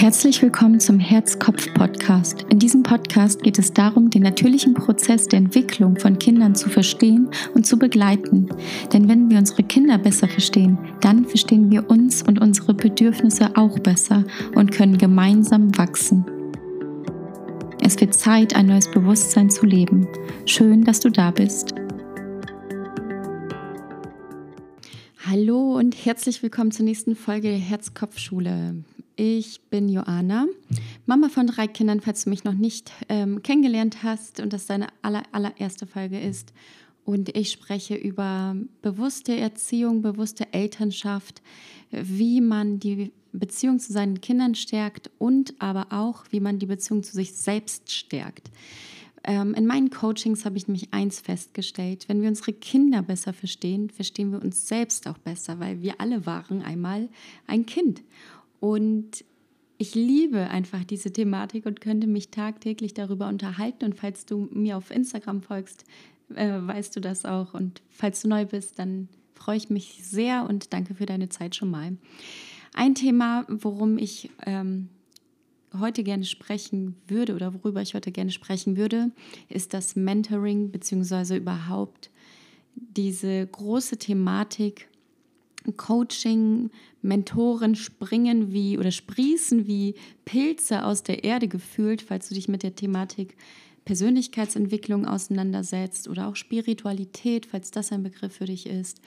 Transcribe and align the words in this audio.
Herzlich 0.00 0.40
willkommen 0.40 0.80
zum 0.80 0.98
Herz-Kopf-Podcast. 0.98 2.46
In 2.48 2.58
diesem 2.58 2.82
Podcast 2.82 3.42
geht 3.42 3.58
es 3.58 3.74
darum, 3.74 4.08
den 4.08 4.22
natürlichen 4.22 4.72
Prozess 4.72 5.28
der 5.28 5.40
Entwicklung 5.40 5.98
von 5.98 6.18
Kindern 6.18 6.54
zu 6.54 6.70
verstehen 6.70 7.28
und 7.52 7.66
zu 7.66 7.78
begleiten. 7.78 8.48
Denn 8.94 9.08
wenn 9.08 9.28
wir 9.28 9.36
unsere 9.36 9.62
Kinder 9.62 9.98
besser 9.98 10.26
verstehen, 10.26 10.78
dann 11.02 11.26
verstehen 11.26 11.70
wir 11.70 11.90
uns 11.90 12.22
und 12.22 12.40
unsere 12.40 12.72
Bedürfnisse 12.72 13.54
auch 13.58 13.78
besser 13.78 14.24
und 14.54 14.72
können 14.72 14.96
gemeinsam 14.96 15.76
wachsen. 15.76 16.24
Es 17.82 18.00
wird 18.00 18.14
Zeit, 18.14 18.56
ein 18.56 18.68
neues 18.68 18.90
Bewusstsein 18.90 19.50
zu 19.50 19.66
leben. 19.66 20.08
Schön, 20.46 20.82
dass 20.82 21.00
du 21.00 21.10
da 21.10 21.30
bist. 21.30 21.74
Hallo 25.26 25.76
und 25.76 25.94
herzlich 26.06 26.42
willkommen 26.42 26.70
zur 26.70 26.86
nächsten 26.86 27.16
Folge 27.16 27.50
Herz-Kopf-Schule. 27.50 28.76
Ich 29.16 29.60
bin 29.70 29.88
Joana, 29.88 30.46
Mama 31.06 31.28
von 31.28 31.46
drei 31.46 31.66
Kindern, 31.66 32.00
falls 32.00 32.24
du 32.24 32.30
mich 32.30 32.44
noch 32.44 32.54
nicht 32.54 32.92
ähm, 33.08 33.42
kennengelernt 33.42 34.02
hast 34.02 34.40
und 34.40 34.52
das 34.52 34.66
deine 34.66 34.86
aller, 35.02 35.22
allererste 35.32 35.86
Folge 35.86 36.18
ist. 36.18 36.52
Und 37.04 37.36
ich 37.36 37.50
spreche 37.50 37.94
über 37.94 38.56
bewusste 38.82 39.36
Erziehung, 39.36 40.02
bewusste 40.02 40.52
Elternschaft, 40.52 41.42
wie 41.90 42.40
man 42.40 42.78
die 42.78 43.12
Beziehung 43.32 43.78
zu 43.78 43.92
seinen 43.92 44.20
Kindern 44.20 44.54
stärkt 44.54 45.10
und 45.18 45.54
aber 45.58 45.88
auch, 45.90 46.24
wie 46.30 46.40
man 46.40 46.58
die 46.58 46.66
Beziehung 46.66 47.02
zu 47.02 47.12
sich 47.12 47.34
selbst 47.34 47.92
stärkt. 47.92 48.50
Ähm, 49.22 49.54
in 49.54 49.66
meinen 49.66 49.90
Coachings 49.90 50.44
habe 50.44 50.56
ich 50.56 50.66
nämlich 50.66 50.92
eins 50.92 51.20
festgestellt, 51.20 52.08
wenn 52.08 52.22
wir 52.22 52.28
unsere 52.28 52.52
Kinder 52.52 53.02
besser 53.02 53.32
verstehen, 53.32 53.90
verstehen 53.90 54.32
wir 54.32 54.40
uns 54.40 54.66
selbst 54.66 55.06
auch 55.06 55.18
besser, 55.18 55.60
weil 55.60 55.82
wir 55.82 56.00
alle 56.00 56.24
waren 56.24 56.62
einmal 56.62 57.08
ein 57.46 57.66
Kind. 57.66 58.02
Und 58.60 59.24
ich 59.78 59.94
liebe 59.94 60.50
einfach 60.50 60.84
diese 60.84 61.12
Thematik 61.12 61.64
und 61.66 61.80
könnte 61.80 62.06
mich 62.06 62.30
tagtäglich 62.30 62.92
darüber 62.92 63.28
unterhalten. 63.28 63.86
Und 63.86 63.94
falls 63.94 64.26
du 64.26 64.48
mir 64.52 64.76
auf 64.76 64.90
Instagram 64.90 65.42
folgst, 65.42 65.84
äh, 66.34 66.60
weißt 66.60 66.94
du 66.94 67.00
das 67.00 67.24
auch. 67.24 67.54
Und 67.54 67.82
falls 67.88 68.22
du 68.22 68.28
neu 68.28 68.44
bist, 68.44 68.78
dann 68.78 69.08
freue 69.34 69.56
ich 69.56 69.70
mich 69.70 70.00
sehr 70.04 70.46
und 70.48 70.72
danke 70.74 70.94
für 70.94 71.06
deine 71.06 71.30
Zeit 71.30 71.56
schon 71.56 71.70
mal. 71.70 71.96
Ein 72.74 72.94
Thema, 72.94 73.46
worum 73.48 73.96
ich 73.96 74.30
ähm, 74.46 74.90
heute 75.78 76.02
gerne 76.02 76.24
sprechen 76.24 76.96
würde 77.08 77.34
oder 77.34 77.54
worüber 77.54 77.80
ich 77.80 77.94
heute 77.94 78.12
gerne 78.12 78.30
sprechen 78.30 78.76
würde, 78.76 79.10
ist 79.48 79.72
das 79.72 79.96
Mentoring 79.96 80.70
beziehungsweise 80.70 81.36
überhaupt 81.36 82.10
diese 82.74 83.46
große 83.46 83.96
Thematik 83.96 84.88
Coaching, 85.76 86.70
Mentoren 87.02 87.74
springen 87.74 88.52
wie 88.52 88.78
oder 88.78 88.90
sprießen 88.90 89.66
wie 89.66 89.94
Pilze 90.24 90.84
aus 90.84 91.02
der 91.02 91.24
Erde 91.24 91.48
gefühlt, 91.48 92.02
falls 92.02 92.28
du 92.28 92.34
dich 92.34 92.48
mit 92.48 92.62
der 92.62 92.74
Thematik 92.74 93.36
Persönlichkeitsentwicklung 93.84 95.06
auseinandersetzt 95.06 96.08
oder 96.08 96.28
auch 96.28 96.36
Spiritualität, 96.36 97.46
falls 97.46 97.70
das 97.70 97.92
ein 97.92 98.02
Begriff 98.02 98.36
für 98.36 98.44
dich 98.44 98.66
ist. 98.66 99.00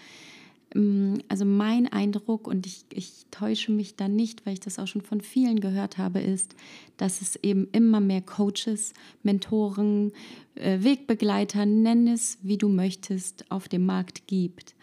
Mm, 0.74 1.16
also 1.30 1.46
mein 1.46 1.88
Eindruck, 1.88 2.48
und 2.48 2.66
ich, 2.66 2.84
ich 2.92 3.26
täusche 3.32 3.72
mich 3.72 3.96
da 3.96 4.08
nicht, 4.08 4.46
weil 4.46 4.54
ich 4.54 4.60
das 4.60 4.80
auch 4.80 4.88
schon 4.88 5.02
von 5.02 5.22
vielen 5.22 5.60
gehört 5.60 5.98
habe, 5.98 6.20
ist, 6.20 6.56
dass 6.98 7.22
es 7.22 7.36
eben 7.38 7.68
immer 7.72 8.00
mehr 8.00 8.22
Coaches, 8.22 8.94
Mentoren, 9.22 10.12
äh, 10.56 10.80
Wegbegleiter, 10.82 11.66
nenn 11.66 12.08
es 12.08 12.40
wie 12.42 12.58
du 12.58 12.70
möchtest, 12.70 13.50
auf 13.52 13.68
dem 13.68 13.86
Markt 13.86 14.28
gibt. 14.28 14.76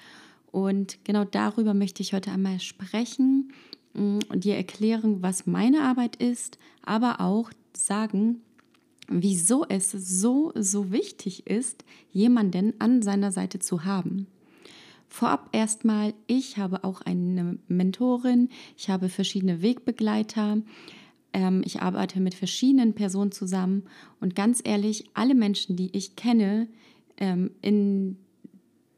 Und 0.53 0.98
genau 1.05 1.25
darüber 1.25 1.75
möchte 1.75 2.03
ich 2.03 2.12
heute 2.12 2.31
einmal 2.31 2.61
sprechen 2.61 3.53
mm, 3.95 4.19
und 4.29 4.45
dir 4.45 4.56
erklären, 4.56 5.23
was 5.23 5.47
meine 5.47 5.83
Arbeit 5.83 6.17
ist, 6.17 6.59
aber 6.83 7.20
auch 7.20 7.51
sagen, 7.77 8.43
wieso 9.09 9.65
es 9.69 9.91
so, 9.91 10.53
so 10.55 10.93
wichtig 10.93 11.47
ist, 11.47 11.84
jemanden 12.12 12.75
an 12.78 13.03
seiner 13.03 13.33
Seite 13.33 13.59
zu 13.59 13.84
haben. 13.84 14.27
Vorab 15.09 15.49
erstmal, 15.53 16.15
ich 16.28 16.56
habe 16.56 16.84
auch 16.84 17.00
eine 17.00 17.59
Mentorin, 17.67 18.49
ich 18.77 18.88
habe 18.91 19.09
verschiedene 19.09 19.61
Wegbegleiter, 19.61 20.59
ähm, 21.32 21.62
ich 21.65 21.82
arbeite 21.82 22.21
mit 22.21 22.34
verschiedenen 22.34 22.94
Personen 22.94 23.32
zusammen 23.32 23.84
und 24.21 24.37
ganz 24.37 24.61
ehrlich, 24.65 25.11
alle 25.15 25.34
Menschen, 25.34 25.75
die 25.75 25.97
ich 25.97 26.15
kenne, 26.15 26.69
ähm, 27.17 27.50
in 27.61 28.19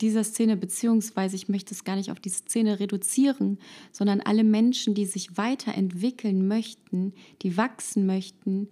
dieser 0.02 0.24
Szene, 0.24 0.56
beziehungsweise 0.56 1.36
ich 1.36 1.48
möchte 1.48 1.72
es 1.72 1.84
gar 1.84 1.96
nicht 1.96 2.10
auf 2.10 2.20
die 2.20 2.30
Szene 2.30 2.80
reduzieren, 2.80 3.58
sondern 3.92 4.20
alle 4.20 4.44
Menschen, 4.44 4.94
die 4.94 5.06
sich 5.06 5.36
weiterentwickeln 5.36 6.46
möchten, 6.46 7.14
die 7.42 7.56
wachsen 7.56 8.04
möchten, 8.04 8.68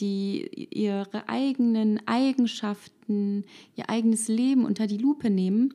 die 0.00 0.68
ihre 0.70 1.28
eigenen 1.28 2.06
Eigenschaften, 2.06 3.44
ihr 3.76 3.88
eigenes 3.88 4.28
Leben 4.28 4.64
unter 4.64 4.86
die 4.86 4.98
Lupe 4.98 5.30
nehmen, 5.30 5.74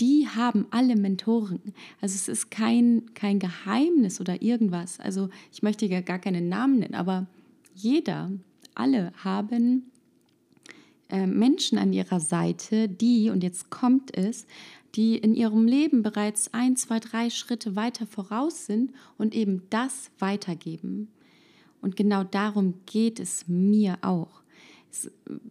die 0.00 0.26
haben 0.26 0.66
alle 0.70 0.96
Mentoren. 0.96 1.60
Also 2.00 2.14
es 2.14 2.28
ist 2.28 2.50
kein, 2.50 3.14
kein 3.14 3.38
Geheimnis 3.38 4.20
oder 4.20 4.42
irgendwas. 4.42 4.98
Also 4.98 5.28
ich 5.52 5.62
möchte 5.62 5.86
ja 5.86 6.00
gar 6.00 6.18
keinen 6.18 6.48
Namen 6.48 6.80
nennen, 6.80 6.94
aber 6.94 7.26
jeder, 7.74 8.32
alle 8.74 9.12
haben 9.22 9.91
äh, 11.12 11.26
Menschen 11.26 11.76
an 11.76 11.92
ihrer 11.92 12.20
Seite, 12.20 12.88
die, 12.88 13.28
und 13.28 13.42
jetzt 13.42 13.68
kommt 13.68 14.16
es, 14.16 14.46
die 14.94 15.18
in 15.18 15.34
ihrem 15.34 15.66
Leben 15.66 16.02
bereits 16.02 16.52
ein, 16.54 16.74
zwei, 16.76 17.00
drei 17.00 17.28
Schritte 17.28 17.76
weiter 17.76 18.06
voraus 18.06 18.64
sind 18.64 18.92
und 19.18 19.34
eben 19.34 19.62
das 19.68 20.10
weitergeben. 20.18 21.08
Und 21.82 21.96
genau 21.96 22.24
darum 22.24 22.74
geht 22.86 23.20
es 23.20 23.46
mir 23.46 23.98
auch. 24.00 24.42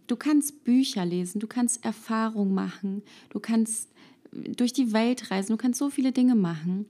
Du 0.08 0.16
kannst 0.16 0.64
Bücher 0.64 1.06
lesen, 1.06 1.40
du 1.40 1.48
kannst 1.48 1.86
Erfahrung 1.86 2.56
machen, 2.56 3.04
du 3.30 3.40
kannst 3.40 3.90
durch 4.32 4.74
die 4.74 4.94
Welt 4.94 5.30
reisen, 5.30 5.52
du 5.52 5.58
kannst 5.58 5.78
so 5.78 5.92
viele 5.92 6.12
Dinge 6.12 6.36
machen. 6.36 6.88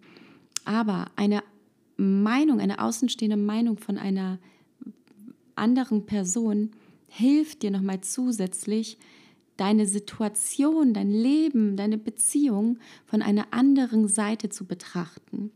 Aber 0.63 1.07
eine 1.17 1.43
Meinung, 1.97 2.61
eine 2.61 2.81
außenstehende 2.81 3.37
Meinung 3.37 3.77
von 3.77 3.97
einer 3.97 4.39
anderen 5.55 6.05
Person 6.05 6.71
hilft 7.11 7.61
dir 7.61 7.71
nochmal 7.71 7.99
zusätzlich, 7.99 8.97
deine 9.57 9.85
Situation, 9.85 10.93
dein 10.93 11.11
Leben, 11.11 11.75
deine 11.75 11.97
Beziehung 11.97 12.79
von 13.05 13.21
einer 13.21 13.47
anderen 13.51 14.07
Seite 14.07 14.47
zu 14.49 14.65
betrachten. 14.65 15.51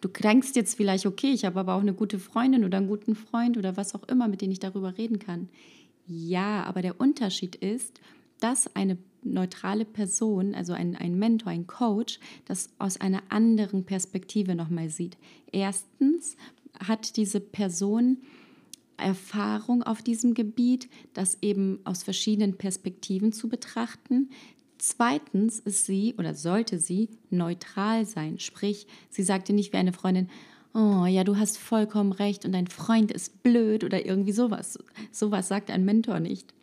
Du 0.00 0.08
denkst 0.08 0.50
jetzt 0.54 0.76
vielleicht, 0.76 1.06
okay, 1.06 1.30
ich 1.30 1.44
habe 1.44 1.60
aber 1.60 1.74
auch 1.74 1.80
eine 1.80 1.94
gute 1.94 2.18
Freundin 2.18 2.64
oder 2.64 2.78
einen 2.78 2.88
guten 2.88 3.14
Freund 3.14 3.56
oder 3.56 3.76
was 3.76 3.94
auch 3.94 4.08
immer, 4.08 4.26
mit 4.26 4.42
dem 4.42 4.50
ich 4.50 4.58
darüber 4.58 4.98
reden 4.98 5.20
kann. 5.20 5.48
Ja, 6.06 6.64
aber 6.64 6.82
der 6.82 7.00
Unterschied 7.00 7.54
ist, 7.54 8.00
dass 8.40 8.74
eine 8.74 8.98
neutrale 9.22 9.84
Person, 9.84 10.54
also 10.56 10.72
ein, 10.72 10.96
ein 10.96 11.16
Mentor, 11.16 11.52
ein 11.52 11.68
Coach, 11.68 12.18
das 12.44 12.70
aus 12.78 13.00
einer 13.00 13.22
anderen 13.28 13.84
Perspektive 13.84 14.56
nochmal 14.56 14.90
sieht. 14.90 15.16
Erstens 15.52 16.36
hat 16.80 17.16
diese 17.16 17.40
Person 17.40 18.18
Erfahrung 18.98 19.82
auf 19.82 20.02
diesem 20.02 20.34
Gebiet, 20.34 20.88
das 21.14 21.38
eben 21.42 21.80
aus 21.84 22.02
verschiedenen 22.02 22.56
Perspektiven 22.56 23.32
zu 23.32 23.48
betrachten. 23.48 24.30
Zweitens 24.78 25.58
ist 25.58 25.86
sie 25.86 26.14
oder 26.18 26.34
sollte 26.34 26.78
sie 26.78 27.08
neutral 27.30 28.06
sein, 28.06 28.38
sprich, 28.38 28.86
sie 29.10 29.22
sagte 29.22 29.52
nicht 29.52 29.72
wie 29.72 29.78
eine 29.78 29.92
Freundin, 29.92 30.28
oh 30.74 31.06
ja, 31.06 31.24
du 31.24 31.36
hast 31.36 31.58
vollkommen 31.58 32.12
recht 32.12 32.44
und 32.44 32.52
dein 32.52 32.68
Freund 32.68 33.10
ist 33.10 33.42
blöd 33.42 33.82
oder 33.82 34.04
irgendwie 34.04 34.32
sowas. 34.32 34.78
Sowas 35.10 35.48
sagt 35.48 35.70
ein 35.70 35.84
Mentor 35.84 36.20
nicht 36.20 36.54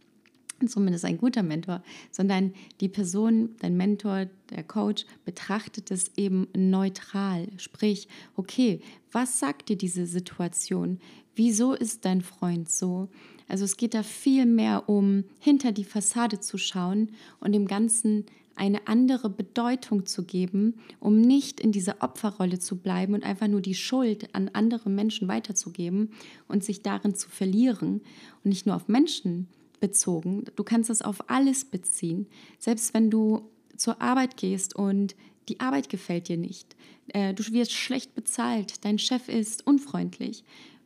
zumindest 0.67 1.05
ein 1.05 1.17
guter 1.17 1.43
Mentor, 1.43 1.83
sondern 2.11 2.53
die 2.79 2.89
Person, 2.89 3.55
dein 3.59 3.75
Mentor, 3.75 4.27
der 4.49 4.63
Coach, 4.63 5.05
betrachtet 5.25 5.91
es 5.91 6.11
eben 6.17 6.47
neutral. 6.55 7.47
Sprich, 7.57 8.07
okay, 8.35 8.79
was 9.11 9.39
sagt 9.39 9.69
dir 9.69 9.77
diese 9.77 10.05
Situation? 10.05 10.99
Wieso 11.35 11.73
ist 11.73 12.05
dein 12.05 12.21
Freund 12.21 12.69
so? 12.69 13.09
Also 13.47 13.65
es 13.65 13.77
geht 13.77 13.93
da 13.93 14.03
viel 14.03 14.45
mehr 14.45 14.89
um, 14.89 15.25
hinter 15.39 15.71
die 15.71 15.83
Fassade 15.83 16.39
zu 16.39 16.57
schauen 16.57 17.11
und 17.39 17.51
dem 17.51 17.67
Ganzen 17.67 18.25
eine 18.55 18.87
andere 18.87 19.29
Bedeutung 19.29 20.05
zu 20.05 20.23
geben, 20.23 20.75
um 20.99 21.19
nicht 21.19 21.59
in 21.59 21.71
dieser 21.71 22.01
Opferrolle 22.01 22.57
zu 22.59 22.77
bleiben 22.77 23.13
und 23.13 23.23
einfach 23.23 23.47
nur 23.47 23.61
die 23.61 23.75
Schuld 23.75 24.33
an 24.33 24.49
andere 24.53 24.89
Menschen 24.89 25.27
weiterzugeben 25.27 26.11
und 26.47 26.63
sich 26.63 26.81
darin 26.81 27.15
zu 27.15 27.29
verlieren 27.29 28.01
und 28.43 28.49
nicht 28.49 28.65
nur 28.65 28.75
auf 28.75 28.87
Menschen 28.87 29.47
bezogen. 29.81 30.45
Du 30.55 30.63
kannst 30.63 30.89
das 30.89 31.01
auf 31.01 31.29
alles 31.29 31.65
beziehen. 31.65 32.27
Selbst 32.57 32.93
wenn 32.93 33.11
du 33.11 33.49
zur 33.75 34.01
Arbeit 34.01 34.37
gehst 34.37 34.75
und 34.75 35.15
die 35.49 35.59
Arbeit 35.59 35.89
gefällt 35.89 36.29
dir 36.29 36.37
nicht, 36.37 36.75
äh, 37.09 37.33
du 37.33 37.43
wirst 37.51 37.73
schlecht 37.73 38.15
bezahlt, 38.15 38.85
dein 38.85 38.97
Chef 38.97 39.27
ist 39.27 39.67
unfreundlich. 39.67 40.43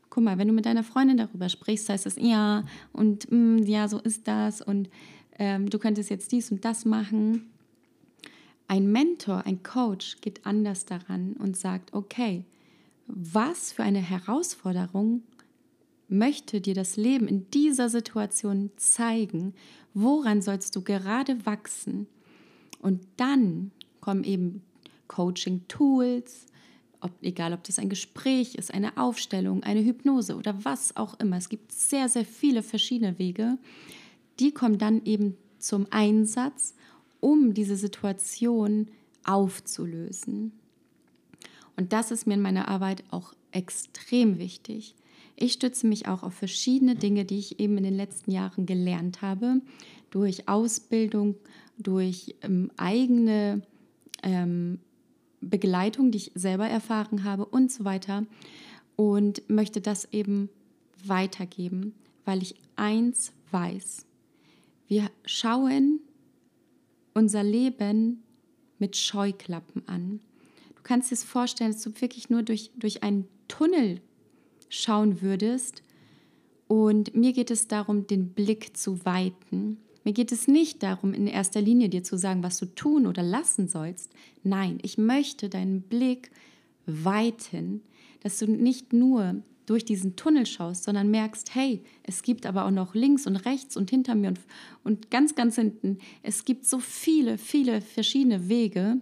Guck 0.09 0.23
mal, 0.23 0.37
wenn 0.37 0.47
du 0.47 0.53
mit 0.53 0.65
deiner 0.65 0.83
Freundin 0.83 1.17
darüber 1.17 1.49
sprichst, 1.49 1.89
heißt 1.89 2.05
es 2.05 2.15
ja 2.17 2.63
und 2.93 3.31
mm, 3.31 3.59
ja, 3.59 3.87
so 3.87 3.99
ist 3.99 4.27
das 4.27 4.61
und 4.61 4.89
ähm, 5.37 5.69
du 5.69 5.79
könntest 5.79 6.09
jetzt 6.09 6.31
dies 6.31 6.51
und 6.51 6.65
das 6.65 6.85
machen. 6.85 7.49
Ein 8.67 8.91
Mentor, 8.91 9.45
ein 9.45 9.63
Coach 9.63 10.17
geht 10.21 10.45
anders 10.45 10.85
daran 10.85 11.33
und 11.33 11.57
sagt, 11.57 11.93
okay, 11.93 12.45
was 13.07 13.71
für 13.71 13.83
eine 13.83 13.99
Herausforderung 13.99 15.23
möchte 16.07 16.59
dir 16.59 16.73
das 16.73 16.97
Leben 16.97 17.27
in 17.27 17.49
dieser 17.51 17.89
Situation 17.89 18.71
zeigen, 18.77 19.53
woran 19.93 20.41
sollst 20.41 20.75
du 20.75 20.83
gerade 20.83 21.45
wachsen. 21.45 22.07
Und 22.81 23.01
dann 23.17 23.71
kommen 24.01 24.23
eben 24.23 24.63
Coaching-Tools, 25.07 26.45
ob, 27.01 27.11
egal 27.21 27.53
ob 27.53 27.63
das 27.63 27.79
ein 27.79 27.89
Gespräch 27.89 28.55
ist, 28.55 28.73
eine 28.73 28.97
Aufstellung, 28.97 29.63
eine 29.63 29.83
Hypnose 29.83 30.35
oder 30.35 30.65
was 30.65 30.95
auch 30.97 31.19
immer. 31.19 31.37
Es 31.37 31.49
gibt 31.49 31.71
sehr, 31.71 32.09
sehr 32.09 32.25
viele 32.25 32.63
verschiedene 32.63 33.17
Wege. 33.19 33.57
Die 34.39 34.51
kommen 34.51 34.77
dann 34.77 35.03
eben 35.05 35.37
zum 35.59 35.87
Einsatz, 35.91 36.75
um 37.19 37.53
diese 37.53 37.75
Situation 37.75 38.87
aufzulösen. 39.25 40.53
Und 41.75 41.93
das 41.93 42.11
ist 42.11 42.27
mir 42.27 42.33
in 42.33 42.41
meiner 42.41 42.67
Arbeit 42.67 43.03
auch 43.11 43.33
extrem 43.51 44.37
wichtig. 44.37 44.95
Ich 45.35 45.53
stütze 45.53 45.87
mich 45.87 46.07
auch 46.07 46.23
auf 46.23 46.33
verschiedene 46.33 46.95
Dinge, 46.95 47.23
die 47.23 47.39
ich 47.39 47.59
eben 47.59 47.77
in 47.77 47.83
den 47.83 47.95
letzten 47.95 48.31
Jahren 48.31 48.65
gelernt 48.65 49.21
habe, 49.21 49.61
durch 50.11 50.49
Ausbildung, 50.49 51.35
durch 51.77 52.35
ähm, 52.41 52.71
eigene 52.75 53.61
ähm, 54.23 54.79
Begleitung, 55.41 56.11
die 56.11 56.17
ich 56.17 56.31
selber 56.35 56.67
erfahren 56.67 57.23
habe 57.23 57.45
und 57.45 57.71
so 57.71 57.85
weiter. 57.85 58.25
Und 58.95 59.49
möchte 59.49 59.79
das 59.79 60.11
eben 60.11 60.49
weitergeben, 61.05 61.93
weil 62.25 62.41
ich 62.41 62.55
eins 62.75 63.31
weiß. 63.51 64.05
Wir 64.87 65.09
schauen 65.25 65.99
unser 67.13 67.43
Leben 67.43 68.23
mit 68.79 68.97
Scheuklappen 68.97 69.87
an. 69.87 70.19
Du 70.75 70.81
kannst 70.83 71.11
dir 71.11 71.15
das 71.15 71.23
vorstellen, 71.23 71.71
dass 71.71 71.83
du 71.83 72.01
wirklich 72.01 72.29
nur 72.29 72.43
durch, 72.43 72.71
durch 72.75 73.03
einen 73.03 73.27
Tunnel 73.47 74.01
schauen 74.69 75.21
würdest. 75.21 75.83
Und 76.67 77.15
mir 77.15 77.33
geht 77.33 77.51
es 77.51 77.67
darum, 77.67 78.07
den 78.07 78.29
Blick 78.29 78.77
zu 78.77 79.05
weiten. 79.05 79.77
Mir 80.03 80.13
geht 80.13 80.31
es 80.31 80.47
nicht 80.47 80.81
darum, 80.83 81.13
in 81.13 81.27
erster 81.27 81.61
Linie 81.61 81.89
dir 81.89 82.03
zu 82.03 82.17
sagen, 82.17 82.43
was 82.43 82.57
du 82.57 82.65
tun 82.65 83.05
oder 83.05 83.23
lassen 83.23 83.67
sollst. 83.67 84.11
Nein, 84.43 84.79
ich 84.81 84.97
möchte 84.97 85.49
deinen 85.49 85.81
Blick 85.81 86.31
weiten, 86.85 87.81
dass 88.21 88.39
du 88.39 88.47
nicht 88.47 88.93
nur 88.93 89.41
durch 89.65 89.85
diesen 89.85 90.15
Tunnel 90.15 90.47
schaust, 90.47 90.83
sondern 90.83 91.11
merkst, 91.11 91.53
hey, 91.53 91.83
es 92.01 92.23
gibt 92.23 92.47
aber 92.47 92.65
auch 92.65 92.71
noch 92.71 92.95
links 92.95 93.27
und 93.27 93.35
rechts 93.35 93.77
und 93.77 93.91
hinter 93.91 94.15
mir 94.15 94.29
und, 94.29 94.39
und 94.83 95.11
ganz, 95.11 95.35
ganz 95.35 95.55
hinten, 95.55 95.99
es 96.23 96.43
gibt 96.43 96.65
so 96.65 96.79
viele, 96.79 97.37
viele 97.37 97.81
verschiedene 97.81 98.49
Wege. 98.49 98.97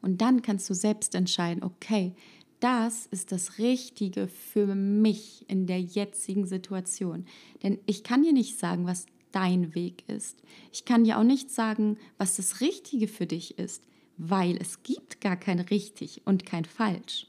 Und 0.00 0.22
dann 0.22 0.40
kannst 0.40 0.70
du 0.70 0.74
selbst 0.74 1.14
entscheiden, 1.14 1.62
okay, 1.62 2.14
das 2.60 3.06
ist 3.06 3.32
das 3.32 3.58
Richtige 3.58 4.28
für 4.28 4.74
mich 4.74 5.44
in 5.48 5.66
der 5.66 5.80
jetzigen 5.80 6.46
Situation. 6.46 7.26
Denn 7.62 7.78
ich 7.84 8.02
kann 8.02 8.22
dir 8.22 8.32
nicht 8.32 8.58
sagen, 8.58 8.86
was 8.86 9.04
dein 9.32 9.74
Weg 9.74 10.04
ist. 10.08 10.42
Ich 10.72 10.84
kann 10.84 11.04
dir 11.04 11.18
auch 11.18 11.24
nicht 11.24 11.50
sagen, 11.50 11.98
was 12.18 12.36
das 12.36 12.60
Richtige 12.60 13.08
für 13.08 13.26
dich 13.26 13.58
ist, 13.58 13.82
weil 14.16 14.56
es 14.56 14.82
gibt 14.82 15.20
gar 15.20 15.36
kein 15.36 15.60
richtig 15.60 16.22
und 16.24 16.44
kein 16.44 16.64
falsch. 16.64 17.26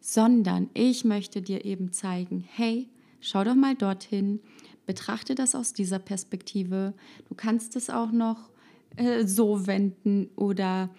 Sondern 0.00 0.70
ich 0.74 1.04
möchte 1.04 1.42
dir 1.42 1.64
eben 1.64 1.92
zeigen, 1.92 2.44
hey, 2.54 2.88
schau 3.20 3.44
doch 3.44 3.54
mal 3.54 3.74
dorthin, 3.74 4.40
betrachte 4.86 5.34
das 5.34 5.54
aus 5.54 5.72
dieser 5.72 5.98
Perspektive. 5.98 6.94
Du 7.28 7.34
kannst 7.34 7.76
es 7.76 7.90
auch 7.90 8.12
noch 8.12 8.50
äh, 8.96 9.26
so 9.26 9.66
wenden 9.66 10.30
oder 10.36 10.90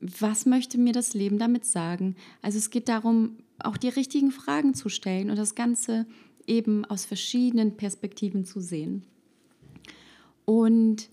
was 0.00 0.46
möchte 0.46 0.78
mir 0.78 0.92
das 0.92 1.14
Leben 1.14 1.38
damit 1.38 1.64
sagen? 1.64 2.14
Also 2.42 2.58
es 2.58 2.70
geht 2.70 2.88
darum, 2.88 3.38
auch 3.58 3.76
die 3.76 3.88
richtigen 3.88 4.30
Fragen 4.30 4.74
zu 4.74 4.88
stellen 4.88 5.30
und 5.30 5.36
das 5.36 5.54
Ganze 5.54 6.06
eben 6.46 6.84
aus 6.84 7.04
verschiedenen 7.04 7.76
Perspektiven 7.76 8.44
zu 8.44 8.60
sehen. 8.60 9.04
Und 10.48 11.10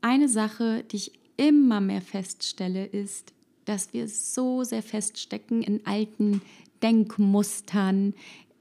eine 0.00 0.28
Sache, 0.28 0.82
die 0.90 0.96
ich 0.96 1.12
immer 1.36 1.80
mehr 1.80 2.00
feststelle, 2.02 2.84
ist, 2.84 3.32
dass 3.66 3.92
wir 3.92 4.08
so 4.08 4.64
sehr 4.64 4.82
feststecken 4.82 5.62
in 5.62 5.86
alten 5.86 6.42
Denkmustern, 6.82 8.14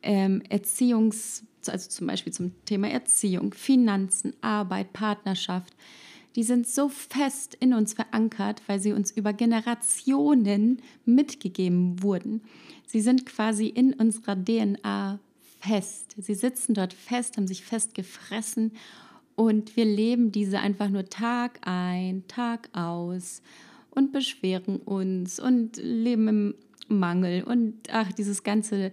ähm, 0.03 0.43
Erziehungs, 0.49 1.43
also 1.65 1.89
zum 1.89 2.05
Beispiel 2.05 2.31
zum 2.31 2.51
Thema 2.65 2.89
Erziehung, 2.89 3.55
Finanzen, 3.55 4.33
Arbeit, 4.41 4.93
Partnerschaft 4.93 5.73
die 6.35 6.43
sind 6.43 6.67
so 6.67 6.87
fest 6.87 7.57
in 7.59 7.73
uns 7.73 7.93
verankert, 7.93 8.61
weil 8.67 8.79
sie 8.79 8.93
uns 8.93 9.09
über 9.09 9.33
Generationen 9.33 10.83
mitgegeben 11.03 12.03
wurden. 12.03 12.43
Sie 12.85 13.01
sind 13.01 13.25
quasi 13.25 13.65
in 13.65 13.93
unserer 13.93 14.35
DNA 14.35 15.19
fest. 15.59 16.13
Sie 16.15 16.35
sitzen 16.35 16.75
dort 16.75 16.93
fest, 16.93 17.37
haben 17.37 17.47
sich 17.47 17.65
fest 17.65 17.95
gefressen 17.95 18.73
und 19.38 19.75
wir 19.75 19.86
leben 19.86 20.31
diese 20.31 20.60
einfach 20.60 20.89
nur 20.89 21.06
Tag 21.06 21.60
ein, 21.62 22.28
Tag 22.28 22.69
aus 22.74 23.44
und 23.92 24.12
beschweren 24.12 24.78
uns 24.78 25.39
und 25.39 25.78
leben 25.78 26.28
im 26.28 26.56
Mangel. 26.88 27.44
Und 27.44 27.75
ach, 27.92 28.12
dieses 28.12 28.42
ganze 28.42 28.92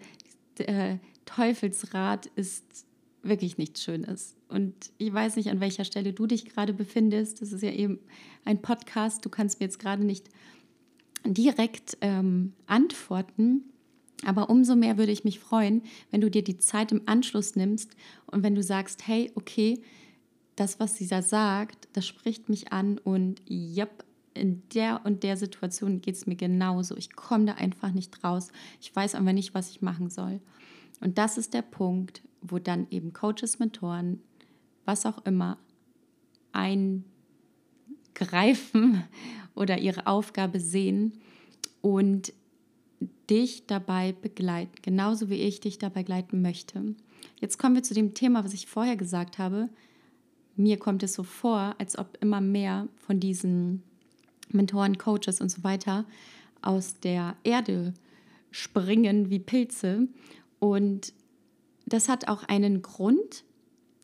äh, 0.59 0.99
Teufelsrad 1.25 2.27
ist 2.37 2.85
wirklich 3.23 3.57
nichts 3.57 3.83
Schönes. 3.83 4.37
Und 4.51 4.75
ich 4.99 5.15
weiß 5.15 5.37
nicht, 5.37 5.49
an 5.49 5.61
welcher 5.61 5.87
Stelle 5.87 6.13
du 6.13 6.27
dich 6.27 6.45
gerade 6.45 6.75
befindest. 6.75 7.41
Das 7.41 7.51
ist 7.51 7.63
ja 7.63 7.73
eben 7.73 7.99
ein 8.45 8.61
Podcast. 8.61 9.25
Du 9.25 9.31
kannst 9.31 9.61
mir 9.61 9.65
jetzt 9.65 9.79
gerade 9.79 10.05
nicht 10.05 10.29
direkt 11.25 11.97
ähm, 12.03 12.53
antworten. 12.67 13.63
Aber 14.27 14.51
umso 14.51 14.77
mehr 14.77 14.99
würde 14.99 15.13
ich 15.13 15.25
mich 15.25 15.39
freuen, 15.39 15.85
wenn 16.11 16.21
du 16.21 16.31
dir 16.31 16.45
die 16.45 16.59
Zeit 16.59 16.93
im 16.93 17.01
Anschluss 17.07 17.57
nimmst 17.57 17.97
und 18.27 18.43
wenn 18.43 18.55
du 18.55 18.63
sagst, 18.63 19.07
hey, 19.07 19.33
okay, 19.37 19.81
das, 20.57 20.81
was 20.81 20.97
sie 20.97 21.07
da 21.07 21.23
sagt, 21.23 21.89
das 21.93 22.07
spricht 22.07 22.49
mich 22.49 22.73
an 22.73 22.99
und 22.99 23.43
ja, 23.47 23.87
in 24.35 24.63
der 24.75 25.01
und 25.05 25.23
der 25.23 25.37
Situation 25.37 26.01
geht 26.01 26.17
es 26.17 26.27
mir 26.27 26.37
genauso. 26.37 26.97
Ich 26.97 27.15
komme 27.15 27.45
da 27.47 27.53
einfach 27.55 27.93
nicht 27.93 28.25
raus. 28.25 28.49
Ich 28.81 28.95
weiß 28.95 29.15
aber 29.15 29.33
nicht, 29.33 29.55
was 29.55 29.71
ich 29.71 29.81
machen 29.81 30.11
soll. 30.11 30.41
Und 31.01 31.19
das 31.19 31.39
ist 31.39 31.55
der 31.55 31.63
Punkt, 31.63 32.23
wo 32.41 32.59
dann 32.59 32.87
eben 32.91 33.13
Coaches, 33.13 33.59
Mentoren, 33.59 34.21
was 34.85 35.07
auch 35.07 35.25
immer, 35.25 35.59
eingreifen 36.53 37.05
oder 39.55 39.79
ihre 39.79 40.07
Aufgabe 40.07 40.61
sehen 40.61 41.21
und 41.81 42.33
dich 43.31 43.67
dabei 43.67 44.13
begleiten, 44.13 44.73
genauso 44.83 45.31
wie 45.31 45.41
ich 45.41 45.61
dich 45.61 45.79
dabei 45.79 46.03
begleiten 46.03 46.43
möchte. 46.43 46.95
Jetzt 47.41 47.59
kommen 47.59 47.75
wir 47.75 47.83
zu 47.83 47.95
dem 47.95 48.15
Thema, 48.15 48.45
was 48.45 48.55
ich 48.55 48.67
vorher 48.67 48.97
gesagt 48.97 49.39
habe. 49.39 49.69
Mir 50.57 50.79
kommt 50.79 51.03
es 51.03 51.15
so 51.15 51.23
vor, 51.23 51.75
als 51.79 51.99
ob 51.99 52.17
immer 52.21 52.41
mehr 52.41 52.89
von 52.99 53.21
diesen 53.21 53.83
Mentoren, 54.49 54.99
Coaches 54.99 55.41
und 55.41 55.51
so 55.51 55.65
weiter 55.65 56.05
aus 56.63 57.01
der 57.01 57.37
Erde 57.45 57.95
springen 58.51 59.31
wie 59.31 59.41
Pilze 59.41 60.09
und 60.61 61.13
das 61.87 62.09
hat 62.09 62.29
auch 62.29 62.45
einen 62.45 62.83
Grund 62.83 63.45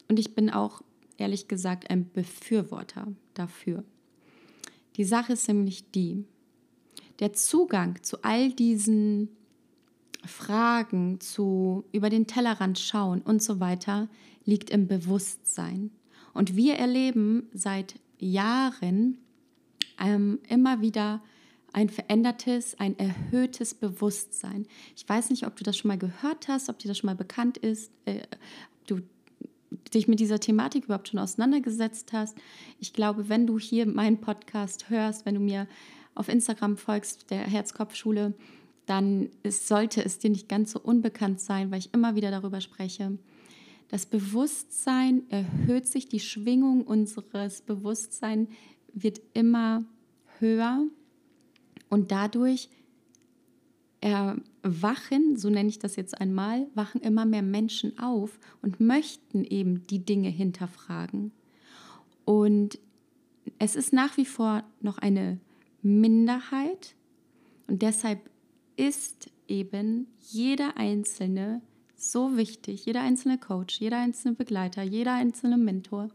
und 0.09 0.19
ich 0.19 0.35
bin 0.35 0.51
auch 0.51 0.83
ehrlich 1.17 1.49
gesagt 1.49 1.89
ein 1.89 2.11
Befürworter 2.11 3.07
dafür. 3.35 3.85
Die 4.97 5.05
Sache 5.05 5.35
ist 5.35 5.47
nämlich 5.47 5.91
die, 5.93 6.25
der 7.21 7.33
Zugang 7.33 8.03
zu 8.03 8.23
all 8.23 8.53
diesen 8.53 9.29
Fragen, 10.27 11.21
zu 11.21 11.85
über 11.93 12.11
den 12.11 12.27
Tellerrand 12.27 12.79
schauen 12.79 13.23
und 13.23 13.43
so 13.43 13.61
weiter, 13.61 14.09
liegt 14.45 14.71
im 14.71 14.87
Bewusstsein. 14.87 15.91
Und 16.33 16.57
wir 16.57 16.75
erleben 16.75 17.49
seit 17.53 17.95
Jahren 18.19 19.19
ähm, 19.99 20.39
immer 20.49 20.81
wieder 20.81 21.23
ein 21.73 21.89
verändertes, 21.89 22.79
ein 22.79 22.99
erhöhtes 22.99 23.75
Bewusstsein. 23.75 24.67
Ich 24.97 25.09
weiß 25.09 25.31
nicht, 25.31 25.47
ob 25.47 25.57
du 25.57 25.65
das 25.65 25.77
schon 25.77 25.89
mal 25.89 25.99
gehört 25.99 26.49
hast, 26.49 26.69
ob 26.69 26.79
dir 26.79 26.89
das 26.89 26.99
schon 26.99 27.07
mal 27.07 27.17
bekannt 27.17 27.59
ist, 27.59 27.93
äh, 28.07 28.23
ob 28.23 28.87
du 28.87 29.01
dich 29.95 30.09
mit 30.09 30.21
dieser 30.21 30.41
Thematik 30.41 30.85
überhaupt 30.85 31.09
schon 31.09 31.21
auseinandergesetzt 31.21 32.13
hast. 32.13 32.37
Ich 32.81 32.93
glaube, 32.93 33.29
wenn 33.29 33.47
du 33.47 33.59
hier 33.59 33.87
meinen 33.87 34.21
Podcast 34.21 34.91
hörst, 34.91 35.27
wenn 35.27 35.35
du 35.35 35.41
mir 35.41 35.69
auf 36.15 36.29
Instagram 36.29 36.77
folgst, 36.77 37.31
der 37.31 37.43
Herzkopfschule, 37.43 38.35
dann 38.87 39.31
ist, 39.45 39.69
sollte 39.69 40.05
es 40.05 40.19
dir 40.19 40.31
nicht 40.31 40.49
ganz 40.49 40.73
so 40.73 40.81
unbekannt 40.81 41.41
sein, 41.41 41.71
weil 41.71 41.79
ich 41.79 41.95
immer 41.95 42.17
wieder 42.17 42.33
darüber 42.33 42.61
spreche. 42.61 43.19
Das 43.91 44.07
Bewusstsein 44.07 45.29
erhöht 45.31 45.89
sich, 45.89 46.09
die 46.09 46.21
Schwingung 46.21 46.85
unseres 46.85 47.61
Bewusstseins 47.61 48.49
wird 48.93 49.21
immer 49.35 49.85
höher 50.39 50.85
und 51.89 52.13
dadurch 52.13 52.69
erwachen, 54.01 55.37
so 55.37 55.51
nenne 55.51 55.69
ich 55.69 55.81
das 55.81 55.97
jetzt 55.97 56.21
einmal, 56.21 56.69
wachen 56.75 57.01
immer 57.01 57.27
mehr 57.27 57.43
Menschen 57.43 57.99
auf 57.99 58.39
und 58.63 58.79
möchten 58.79 59.45
eben 59.45 59.85
die 59.89 60.05
Dinge 60.05 60.29
hinterfragen. 60.29 61.33
Und 62.25 62.79
es 63.59 63.75
ist 63.75 63.93
nach 63.93 64.17
wie 64.17 64.25
vor 64.25 64.63
noch 64.81 64.99
eine 64.99 65.41
Minderheit 65.83 66.95
und 67.67 67.83
deshalb 67.83 68.31
ist 68.77 69.31
eben 69.49 70.07
jeder 70.21 70.77
Einzelne 70.77 71.61
so 72.01 72.37
wichtig, 72.37 72.87
jeder 72.87 73.03
einzelne 73.03 73.39
Coach, 73.39 73.81
jeder 73.81 73.99
einzelne 73.99 74.35
Begleiter, 74.35 74.83
jeder 74.83 75.15
einzelne 75.15 75.57
Mentor, 75.57 76.09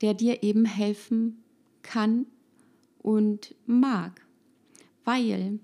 der 0.00 0.14
dir 0.14 0.42
eben 0.42 0.64
helfen 0.64 1.42
kann 1.82 2.26
und 2.98 3.54
mag. 3.66 4.20
Weil, 5.04 5.58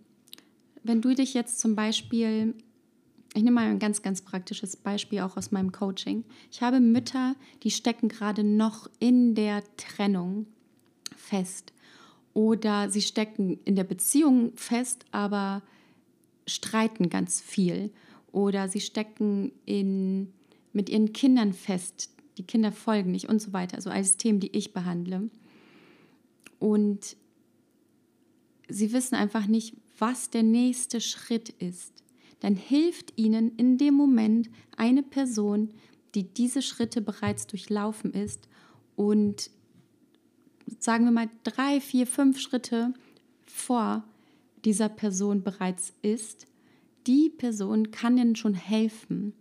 wenn 0.83 1.01
du 1.01 1.15
dich 1.15 1.35
jetzt 1.35 1.61
zum 1.61 1.75
Beispiel, 1.75 2.55
ich 3.35 3.43
nehme 3.43 3.55
mal 3.57 3.69
ein 3.69 3.79
ganz, 3.79 4.03
ganz 4.03 4.23
praktisches 4.23 4.77
Beispiel 4.77 5.21
auch 5.21 5.37
aus 5.37 5.51
meinem 5.51 5.73
Coaching. 5.73 6.25
Ich 6.51 6.63
habe 6.63 6.81
Mütter, 6.81 7.37
die 7.63 7.71
stecken 7.71 8.09
gerade 8.09 8.45
noch 8.45 8.91
in 8.99 9.35
der 9.35 9.63
Trennung 9.77 10.47
fest. 11.17 11.73
Oder 12.35 12.91
sie 12.91 13.03
stecken 13.03 13.59
in 13.65 13.77
der 13.77 13.85
Beziehung 13.85 14.53
fest, 14.57 15.05
aber 15.11 15.63
streiten 16.47 17.09
ganz 17.11 17.41
viel. 17.41 17.91
Oder 18.33 18.69
sie 18.69 18.81
stecken 18.81 19.53
in, 19.67 20.33
mit 20.73 20.89
ihren 20.89 21.13
Kindern 21.13 21.53
fest, 21.53 22.11
die 22.39 22.45
Kinder 22.45 22.73
folgen 22.73 23.11
nicht 23.11 23.29
und 23.29 23.41
so 23.41 23.53
weiter. 23.53 23.77
Also 23.77 23.91
alles 23.91 24.17
Themen, 24.17 24.41
die 24.41 24.57
ich 24.57 24.73
behandle. 24.73 25.31
Und 26.59 27.17
sie 28.69 28.93
wissen 28.93 29.15
einfach 29.15 29.47
nicht, 29.47 29.77
was 29.99 30.31
der 30.31 30.43
nächste 30.43 31.01
Schritt 31.01 31.51
ist. 31.51 32.03
Dann 32.41 32.57
hilft 32.57 33.19
ihnen 33.19 33.57
in 33.57 33.77
dem 33.77 33.95
Moment 33.95 34.49
eine 34.77 35.03
Person, 35.03 35.75
die 36.15 36.25
diese 36.25 36.63
Schritte 36.63 37.03
bereits 37.03 37.47
durchlaufen 37.47 38.13
ist 38.13 38.49
und 38.97 39.51
sagen 40.79 41.05
wir 41.05 41.13
mal 41.13 41.31
drei, 41.45 41.81
vier, 41.81 42.07
fünf 42.07 42.41
Schritte 42.41 42.95
vor 43.45 44.05
dieser 44.65 44.89
Person 44.89 45.43
bereits 45.43 45.93
ist. 46.03 46.47
Die 47.07 47.31
Person 47.31 47.91
kann 47.91 48.19
ihnen 48.19 48.37
schon 48.37 48.55
helfen. 48.55 49.33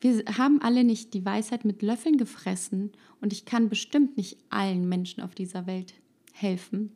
Wir 0.00 0.22
haben 0.36 0.62
alle 0.62 0.84
nicht 0.84 1.12
die 1.14 1.24
Weisheit 1.24 1.64
mit 1.64 1.82
Löffeln 1.82 2.18
gefressen 2.18 2.92
und 3.20 3.32
ich 3.32 3.44
kann 3.44 3.68
bestimmt 3.68 4.16
nicht 4.16 4.38
allen 4.48 4.88
Menschen 4.88 5.22
auf 5.22 5.34
dieser 5.34 5.66
Welt 5.66 5.94
helfen. 6.32 6.92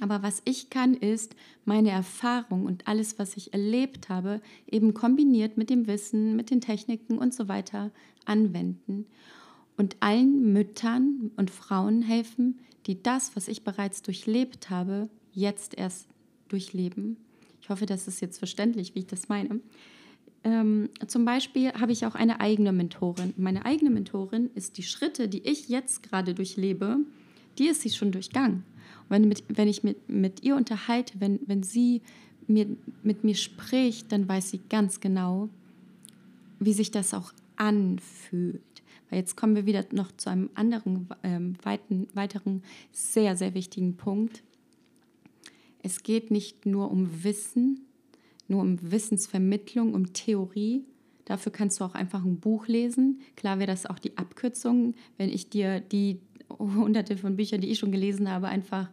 Aber 0.00 0.22
was 0.22 0.40
ich 0.46 0.70
kann, 0.70 0.94
ist 0.94 1.36
meine 1.66 1.90
Erfahrung 1.90 2.64
und 2.64 2.88
alles, 2.88 3.18
was 3.18 3.36
ich 3.36 3.52
erlebt 3.52 4.08
habe, 4.08 4.40
eben 4.66 4.94
kombiniert 4.94 5.58
mit 5.58 5.68
dem 5.68 5.86
Wissen, 5.86 6.36
mit 6.36 6.50
den 6.50 6.62
Techniken 6.62 7.18
und 7.18 7.34
so 7.34 7.48
weiter 7.48 7.90
anwenden. 8.24 9.06
Und 9.76 9.96
allen 10.00 10.52
Müttern 10.52 11.30
und 11.36 11.50
Frauen 11.50 12.00
helfen, 12.00 12.58
die 12.86 13.02
das, 13.02 13.36
was 13.36 13.48
ich 13.48 13.62
bereits 13.62 14.00
durchlebt 14.00 14.70
habe, 14.70 15.10
jetzt 15.32 15.76
erst 15.76 16.08
durchleben. 16.48 17.18
Ich 17.70 17.72
hoffe, 17.72 17.86
das 17.86 18.08
ist 18.08 18.20
jetzt 18.20 18.38
verständlich, 18.38 18.96
wie 18.96 18.98
ich 18.98 19.06
das 19.06 19.28
meine. 19.28 19.60
Ähm, 20.42 20.88
zum 21.06 21.24
Beispiel 21.24 21.72
habe 21.74 21.92
ich 21.92 22.04
auch 22.04 22.16
eine 22.16 22.40
eigene 22.40 22.72
Mentorin. 22.72 23.32
Meine 23.36 23.64
eigene 23.64 23.90
Mentorin 23.90 24.50
ist 24.56 24.76
die 24.76 24.82
Schritte, 24.82 25.28
die 25.28 25.46
ich 25.46 25.68
jetzt 25.68 26.02
gerade 26.02 26.34
durchlebe, 26.34 26.96
die 27.58 27.68
ist 27.68 27.82
sie 27.82 27.90
schon 27.90 28.10
durchgangen. 28.10 28.64
Und 29.04 29.10
wenn, 29.10 29.28
mit, 29.28 29.44
wenn 29.46 29.68
ich 29.68 29.84
mit, 29.84 30.08
mit 30.08 30.42
ihr 30.42 30.56
unterhalte, 30.56 31.20
wenn, 31.20 31.38
wenn 31.46 31.62
sie 31.62 32.02
mir, 32.48 32.66
mit 33.04 33.22
mir 33.22 33.36
spricht, 33.36 34.10
dann 34.10 34.28
weiß 34.28 34.50
sie 34.50 34.60
ganz 34.68 34.98
genau, 34.98 35.48
wie 36.58 36.72
sich 36.72 36.90
das 36.90 37.14
auch 37.14 37.32
anfühlt. 37.54 38.82
Weil 39.10 39.20
jetzt 39.20 39.36
kommen 39.36 39.54
wir 39.54 39.64
wieder 39.64 39.84
noch 39.92 40.10
zu 40.16 40.28
einem 40.28 40.50
anderen, 40.54 41.06
ähm, 41.22 41.54
weiten, 41.62 42.08
weiteren, 42.14 42.64
sehr, 42.90 43.36
sehr 43.36 43.54
wichtigen 43.54 43.96
Punkt. 43.96 44.42
Es 45.82 46.02
geht 46.02 46.30
nicht 46.30 46.66
nur 46.66 46.90
um 46.90 47.24
Wissen, 47.24 47.86
nur 48.48 48.62
um 48.62 48.78
Wissensvermittlung, 48.82 49.94
um 49.94 50.12
Theorie. 50.12 50.84
Dafür 51.24 51.52
kannst 51.52 51.80
du 51.80 51.84
auch 51.84 51.94
einfach 51.94 52.24
ein 52.24 52.40
Buch 52.40 52.66
lesen. 52.66 53.20
Klar 53.36 53.58
wäre 53.58 53.68
das 53.68 53.86
auch 53.86 53.98
die 53.98 54.16
Abkürzung, 54.18 54.94
wenn 55.16 55.28
ich 55.28 55.48
dir 55.48 55.80
die 55.80 56.20
hunderte 56.58 57.16
von 57.16 57.36
Büchern, 57.36 57.60
die 57.60 57.68
ich 57.68 57.78
schon 57.78 57.92
gelesen 57.92 58.30
habe, 58.30 58.48
einfach 58.48 58.90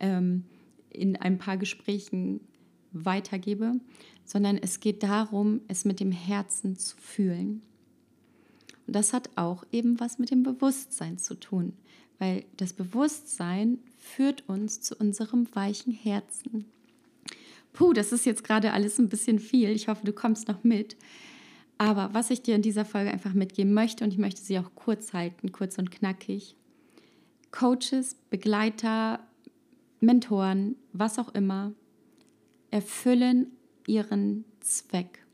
ähm, 0.00 0.44
in 0.90 1.16
ein 1.16 1.38
paar 1.38 1.56
Gesprächen 1.56 2.40
weitergebe, 2.92 3.74
sondern 4.24 4.56
es 4.56 4.80
geht 4.80 5.02
darum, 5.02 5.60
es 5.68 5.84
mit 5.84 6.00
dem 6.00 6.12
Herzen 6.12 6.76
zu 6.76 6.96
fühlen. 6.96 7.62
Und 8.86 8.96
das 8.96 9.12
hat 9.12 9.30
auch 9.36 9.64
eben 9.72 10.00
was 10.00 10.18
mit 10.18 10.30
dem 10.30 10.42
Bewusstsein 10.42 11.18
zu 11.18 11.34
tun, 11.38 11.72
weil 12.18 12.44
das 12.56 12.72
Bewusstsein 12.72 13.78
führt 14.06 14.48
uns 14.48 14.80
zu 14.80 14.94
unserem 14.94 15.48
weichen 15.54 15.92
Herzen. 15.92 16.66
Puh, 17.72 17.92
das 17.92 18.12
ist 18.12 18.24
jetzt 18.24 18.44
gerade 18.44 18.72
alles 18.72 18.98
ein 18.98 19.08
bisschen 19.08 19.38
viel. 19.38 19.70
Ich 19.70 19.88
hoffe, 19.88 20.06
du 20.06 20.12
kommst 20.12 20.48
noch 20.48 20.64
mit. 20.64 20.96
Aber 21.76 22.14
was 22.14 22.30
ich 22.30 22.40
dir 22.40 22.54
in 22.54 22.62
dieser 22.62 22.86
Folge 22.86 23.10
einfach 23.10 23.34
mitgeben 23.34 23.74
möchte, 23.74 24.04
und 24.04 24.12
ich 24.12 24.18
möchte 24.18 24.40
sie 24.40 24.58
auch 24.58 24.70
kurz 24.74 25.12
halten, 25.12 25.52
kurz 25.52 25.76
und 25.76 25.90
knackig. 25.90 26.56
Coaches, 27.50 28.16
Begleiter, 28.30 29.20
Mentoren, 30.00 30.76
was 30.92 31.18
auch 31.18 31.34
immer, 31.34 31.72
erfüllen 32.70 33.48
ihren 33.86 34.44
Zweck. 34.60 35.26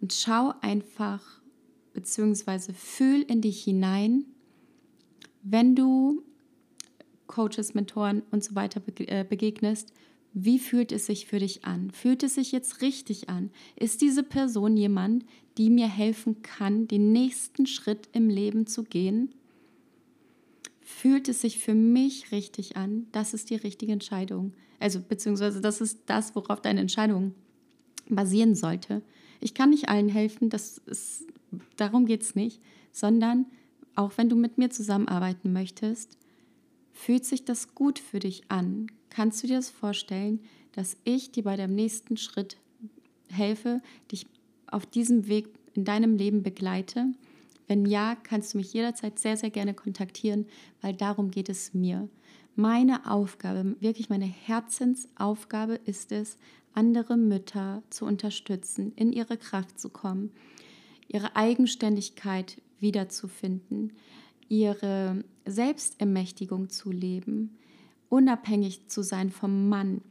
Und 0.00 0.12
schau 0.12 0.52
einfach, 0.60 1.40
beziehungsweise 1.94 2.74
fühl 2.74 3.22
in 3.22 3.40
dich 3.40 3.62
hinein, 3.64 4.24
wenn 5.42 5.74
du 5.74 6.22
Coaches, 7.30 7.74
Mentoren 7.74 8.22
und 8.30 8.44
so 8.44 8.54
weiter 8.54 8.82
äh, 8.98 9.24
begegnest, 9.24 9.92
wie 10.32 10.58
fühlt 10.58 10.92
es 10.92 11.06
sich 11.06 11.26
für 11.26 11.38
dich 11.38 11.64
an? 11.64 11.90
Fühlt 11.90 12.22
es 12.22 12.34
sich 12.34 12.52
jetzt 12.52 12.82
richtig 12.82 13.28
an? 13.28 13.50
Ist 13.76 14.00
diese 14.00 14.22
Person 14.22 14.76
jemand, 14.76 15.24
die 15.58 15.70
mir 15.70 15.88
helfen 15.88 16.42
kann, 16.42 16.86
den 16.86 17.12
nächsten 17.12 17.66
Schritt 17.66 18.08
im 18.12 18.28
Leben 18.28 18.66
zu 18.66 18.84
gehen? 18.84 19.34
Fühlt 20.80 21.28
es 21.28 21.40
sich 21.40 21.58
für 21.58 21.74
mich 21.74 22.30
richtig 22.30 22.76
an? 22.76 23.06
Das 23.12 23.34
ist 23.34 23.50
die 23.50 23.56
richtige 23.56 23.92
Entscheidung. 23.92 24.52
Also 24.78 25.00
beziehungsweise 25.00 25.60
das 25.60 25.80
ist 25.80 26.00
das, 26.06 26.34
worauf 26.34 26.60
deine 26.60 26.80
Entscheidung 26.80 27.34
basieren 28.08 28.54
sollte. 28.54 29.02
Ich 29.40 29.54
kann 29.54 29.70
nicht 29.70 29.88
allen 29.88 30.08
helfen, 30.08 30.48
das 30.48 30.78
ist, 30.78 31.26
darum 31.76 32.06
geht 32.06 32.22
es 32.22 32.34
nicht, 32.34 32.60
sondern 32.92 33.46
auch 33.96 34.12
wenn 34.16 34.28
du 34.28 34.36
mit 34.36 34.58
mir 34.58 34.70
zusammenarbeiten 34.70 35.52
möchtest, 35.52 36.18
Fühlt 37.00 37.24
sich 37.24 37.46
das 37.46 37.74
gut 37.74 37.98
für 37.98 38.18
dich 38.18 38.42
an? 38.50 38.88
Kannst 39.08 39.42
du 39.42 39.46
dir 39.46 39.56
das 39.56 39.70
vorstellen, 39.70 40.38
dass 40.72 40.98
ich 41.04 41.32
dir 41.32 41.44
bei 41.44 41.56
deinem 41.56 41.74
nächsten 41.74 42.18
Schritt 42.18 42.58
helfe, 43.30 43.80
dich 44.12 44.26
auf 44.66 44.84
diesem 44.84 45.26
Weg 45.26 45.48
in 45.72 45.86
deinem 45.86 46.16
Leben 46.18 46.42
begleite? 46.42 47.06
Wenn 47.66 47.86
ja, 47.86 48.16
kannst 48.22 48.52
du 48.52 48.58
mich 48.58 48.74
jederzeit 48.74 49.18
sehr, 49.18 49.38
sehr 49.38 49.48
gerne 49.48 49.72
kontaktieren, 49.72 50.44
weil 50.82 50.92
darum 50.92 51.30
geht 51.30 51.48
es 51.48 51.72
mir. 51.72 52.06
Meine 52.54 53.10
Aufgabe, 53.10 53.76
wirklich 53.80 54.10
meine 54.10 54.26
Herzensaufgabe 54.26 55.80
ist 55.86 56.12
es, 56.12 56.36
andere 56.74 57.16
Mütter 57.16 57.82
zu 57.88 58.04
unterstützen, 58.04 58.92
in 58.96 59.10
ihre 59.14 59.38
Kraft 59.38 59.80
zu 59.80 59.88
kommen, 59.88 60.32
ihre 61.08 61.34
Eigenständigkeit 61.34 62.60
wiederzufinden, 62.78 63.94
ihre 64.50 65.24
Selbstermächtigung 65.46 66.70
zu 66.70 66.90
leben, 66.90 67.56
unabhängig 68.08 68.88
zu 68.88 69.02
sein 69.02 69.30
vom 69.30 69.68
Mann 69.68 70.02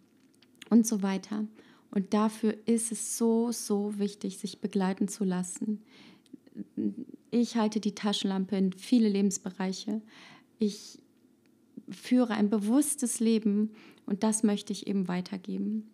und 0.70 0.86
so 0.86 1.02
weiter. 1.02 1.46
Und 1.92 2.14
dafür 2.14 2.56
ist 2.66 2.92
es 2.92 3.18
so, 3.18 3.52
so 3.52 3.98
wichtig, 3.98 4.38
sich 4.38 4.62
begleiten 4.62 5.08
zu 5.08 5.24
lassen. 5.24 5.82
Ich 7.32 7.56
halte 7.56 7.80
die 7.80 7.96
Taschenlampe 7.96 8.56
in 8.56 8.74
viele 8.74 9.10
Lebensbereiche. 9.10 10.02
Ich 10.60 11.00
führe 11.90 12.34
ein 12.34 12.50
bewusstes 12.50 13.20
Leben 13.20 13.72
und 14.06 14.24
das 14.24 14.44
möchte 14.44 14.74
ich 14.74 14.88
eben 14.88 15.08
weitergeben. 15.08 15.90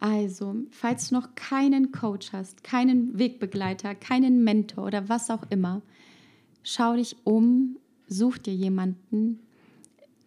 Also, 0.00 0.56
falls 0.70 1.08
du 1.08 1.14
noch 1.14 1.34
keinen 1.36 1.92
Coach 1.92 2.32
hast, 2.32 2.64
keinen 2.64 3.18
Wegbegleiter, 3.18 3.94
keinen 3.94 4.42
Mentor 4.42 4.86
oder 4.86 5.08
was 5.08 5.30
auch 5.30 5.44
immer, 5.48 5.80
Schau 6.62 6.94
dich 6.94 7.16
um, 7.24 7.76
such 8.12 8.38
dir 8.38 8.54
jemanden. 8.54 9.40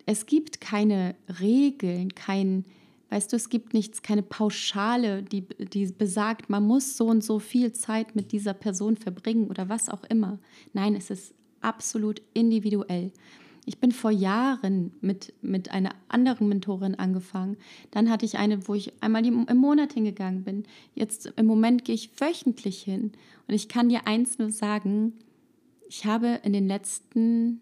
Es 0.05 0.25
gibt 0.25 0.61
keine 0.61 1.15
Regeln, 1.39 2.13
kein, 2.13 2.65
weißt 3.09 3.31
du, 3.31 3.35
es 3.35 3.49
gibt 3.49 3.73
nichts, 3.73 4.01
keine 4.01 4.23
Pauschale, 4.23 5.23
die, 5.23 5.41
die 5.41 5.87
besagt, 5.87 6.49
man 6.49 6.63
muss 6.63 6.97
so 6.97 7.07
und 7.07 7.23
so 7.23 7.39
viel 7.39 7.71
Zeit 7.71 8.15
mit 8.15 8.31
dieser 8.31 8.53
Person 8.53 8.97
verbringen 8.97 9.47
oder 9.47 9.69
was 9.69 9.89
auch 9.89 10.03
immer. 10.03 10.39
Nein, 10.73 10.95
es 10.95 11.09
ist 11.09 11.33
absolut 11.61 12.21
individuell. 12.33 13.11
Ich 13.65 13.79
bin 13.79 13.91
vor 13.91 14.11
Jahren 14.11 14.91
mit, 15.01 15.33
mit 15.41 15.71
einer 15.71 15.89
anderen 16.07 16.47
Mentorin 16.47 16.95
angefangen. 16.95 17.57
Dann 17.89 18.11
hatte 18.11 18.25
ich 18.25 18.37
eine, 18.37 18.67
wo 18.67 18.75
ich 18.75 18.93
einmal 19.01 19.25
im 19.25 19.57
Monat 19.57 19.93
hingegangen 19.93 20.43
bin. 20.43 20.65
Jetzt 20.93 21.33
im 21.35 21.47
Moment 21.47 21.83
gehe 21.83 21.95
ich 21.95 22.11
wöchentlich 22.19 22.83
hin. 22.83 23.13
Und 23.47 23.55
ich 23.55 23.67
kann 23.67 23.89
dir 23.89 24.05
eins 24.05 24.37
nur 24.37 24.51
sagen, 24.51 25.13
ich 25.87 26.05
habe 26.05 26.39
in 26.43 26.53
den 26.53 26.67
letzten, 26.67 27.61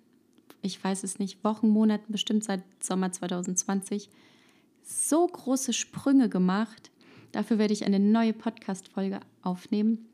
ich 0.64 0.84
weiß 0.84 1.04
es 1.04 1.20
nicht, 1.20 1.44
Wochen, 1.44 1.68
Monaten, 1.70 2.12
bestimmt 2.12 2.44
seit 2.44 2.64
Sommer 2.82 3.12
2020, 3.12 4.10
so 4.82 5.28
große 5.28 5.74
Sprünge 5.74 6.30
gemacht. 6.30 6.90
Dafür 7.32 7.58
werde 7.58 7.74
ich 7.74 7.86
eine 7.86 8.00
neue 8.00 8.34
Podcast-Folge 8.34 9.20
aufnehmen. 9.44 10.08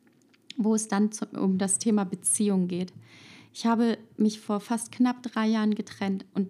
wo 0.61 0.75
es 0.75 0.89
dann 0.89 1.09
zu, 1.13 1.25
um 1.39 1.57
das 1.57 1.79
Thema 1.79 2.03
Beziehung 2.03 2.67
geht. 2.67 2.91
Ich 3.53 3.65
habe 3.65 3.97
mich 4.17 4.41
vor 4.41 4.59
fast 4.59 4.91
knapp 4.91 5.23
drei 5.23 5.47
Jahren 5.47 5.73
getrennt 5.73 6.25
und 6.33 6.49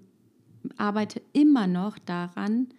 arbeite 0.77 1.21
immer 1.31 1.67
noch 1.67 1.99
daran, 1.99 2.69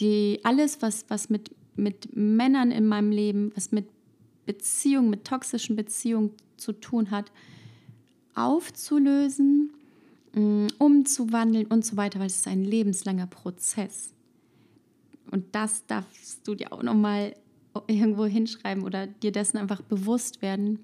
die, 0.00 0.40
alles, 0.42 0.82
was, 0.82 1.04
was 1.08 1.30
mit, 1.30 1.54
mit 1.76 2.16
Männern 2.16 2.72
in 2.72 2.88
meinem 2.88 3.12
Leben, 3.12 3.52
was 3.54 3.70
mit 3.70 3.86
Beziehungen, 4.46 5.10
mit 5.10 5.24
toxischen 5.24 5.76
Beziehungen 5.76 6.32
zu 6.56 6.72
tun 6.72 7.12
hat, 7.12 7.30
aufzulösen, 8.34 9.70
umzuwandeln 10.34 11.66
und 11.66 11.84
so 11.84 11.96
weiter, 11.96 12.20
weil 12.20 12.26
es 12.26 12.36
ist 12.36 12.48
ein 12.48 12.64
lebenslanger 12.64 13.26
Prozess. 13.26 14.14
Und 15.30 15.54
das 15.54 15.86
darfst 15.86 16.46
du 16.46 16.54
dir 16.54 16.72
auch 16.72 16.82
nochmal 16.82 17.34
irgendwo 17.86 18.26
hinschreiben 18.26 18.84
oder 18.84 19.06
dir 19.06 19.32
dessen 19.32 19.58
einfach 19.58 19.82
bewusst 19.82 20.42
werden. 20.42 20.80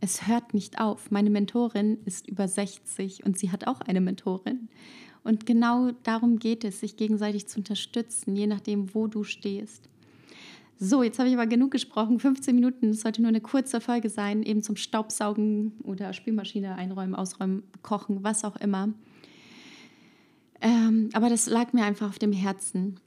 Es 0.00 0.26
hört 0.28 0.54
nicht 0.54 0.80
auf. 0.80 1.10
Meine 1.10 1.30
Mentorin 1.30 1.98
ist 2.04 2.28
über 2.28 2.46
60 2.46 3.24
und 3.24 3.38
sie 3.38 3.50
hat 3.50 3.66
auch 3.66 3.80
eine 3.80 4.00
Mentorin. 4.00 4.68
Und 5.24 5.44
genau 5.44 5.90
darum 6.04 6.38
geht 6.38 6.64
es, 6.64 6.80
sich 6.80 6.96
gegenseitig 6.96 7.48
zu 7.48 7.58
unterstützen, 7.58 8.36
je 8.36 8.46
nachdem, 8.46 8.94
wo 8.94 9.08
du 9.08 9.24
stehst. 9.24 9.88
So, 10.80 11.02
jetzt 11.02 11.18
habe 11.18 11.28
ich 11.28 11.34
aber 11.34 11.48
genug 11.48 11.72
gesprochen. 11.72 12.20
15 12.20 12.54
Minuten, 12.54 12.90
es 12.90 13.00
sollte 13.00 13.20
nur 13.20 13.30
eine 13.30 13.40
kurze 13.40 13.80
Folge 13.80 14.08
sein, 14.08 14.44
eben 14.44 14.62
zum 14.62 14.76
Staubsaugen 14.76 15.72
oder 15.82 16.12
Spülmaschine 16.12 16.76
einräumen, 16.76 17.16
ausräumen, 17.16 17.64
kochen, 17.82 18.22
was 18.22 18.44
auch 18.44 18.54
immer. 18.56 18.90
Ähm, 20.60 21.10
aber 21.14 21.30
das 21.30 21.46
lag 21.46 21.72
mir 21.72 21.84
einfach 21.84 22.08
auf 22.08 22.20
dem 22.20 22.32
Herzen. 22.32 23.00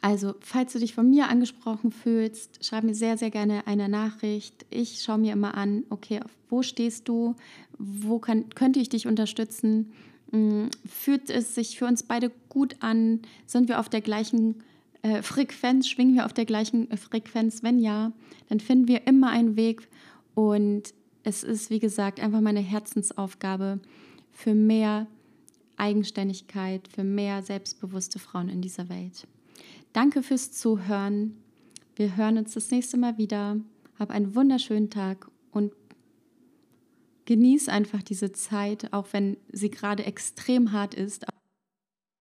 Also, 0.00 0.36
falls 0.38 0.72
du 0.72 0.78
dich 0.78 0.94
von 0.94 1.10
mir 1.10 1.28
angesprochen 1.28 1.90
fühlst, 1.90 2.64
schreib 2.64 2.84
mir 2.84 2.94
sehr, 2.94 3.18
sehr 3.18 3.30
gerne 3.30 3.66
eine 3.66 3.88
Nachricht. 3.88 4.64
Ich 4.70 5.02
schaue 5.02 5.18
mir 5.18 5.32
immer 5.32 5.56
an, 5.56 5.82
okay, 5.90 6.20
wo 6.48 6.62
stehst 6.62 7.08
du? 7.08 7.34
Wo 7.78 8.20
kann, 8.20 8.50
könnte 8.50 8.78
ich 8.78 8.88
dich 8.88 9.08
unterstützen? 9.08 9.92
Hm, 10.30 10.70
fühlt 10.86 11.28
es 11.28 11.56
sich 11.56 11.76
für 11.76 11.86
uns 11.86 12.04
beide 12.04 12.30
gut 12.48 12.76
an? 12.78 13.22
Sind 13.46 13.68
wir 13.68 13.80
auf 13.80 13.88
der 13.88 14.00
gleichen 14.00 14.62
äh, 15.02 15.22
Frequenz? 15.22 15.88
Schwingen 15.88 16.14
wir 16.14 16.26
auf 16.26 16.32
der 16.32 16.44
gleichen 16.44 16.90
äh, 16.90 16.96
Frequenz? 16.96 17.62
Wenn 17.62 17.78
ja, 17.78 18.12
dann 18.48 18.60
finden 18.60 18.88
wir 18.88 19.06
immer 19.06 19.30
einen 19.30 19.56
Weg. 19.56 19.88
Und 20.34 20.94
es 21.22 21.42
ist, 21.42 21.70
wie 21.70 21.78
gesagt, 21.78 22.20
einfach 22.20 22.40
meine 22.40 22.60
Herzensaufgabe 22.60 23.80
für 24.30 24.54
mehr 24.54 25.06
Eigenständigkeit, 25.76 26.88
für 26.88 27.04
mehr 27.04 27.42
selbstbewusste 27.42 28.18
Frauen 28.18 28.48
in 28.48 28.60
dieser 28.60 28.88
Welt. 28.88 29.26
Danke 29.92 30.22
fürs 30.22 30.52
Zuhören. 30.52 31.36
Wir 31.96 32.16
hören 32.16 32.38
uns 32.38 32.54
das 32.54 32.70
nächste 32.70 32.96
Mal 32.96 33.18
wieder. 33.18 33.56
Hab 33.98 34.10
einen 34.10 34.34
wunderschönen 34.34 34.90
Tag 34.90 35.30
und 35.50 35.72
genieß 37.24 37.68
einfach 37.68 38.02
diese 38.02 38.32
Zeit, 38.32 38.92
auch 38.92 39.08
wenn 39.12 39.36
sie 39.52 39.70
gerade 39.70 40.04
extrem 40.04 40.72
hart 40.72 40.94
ist. 40.94 41.26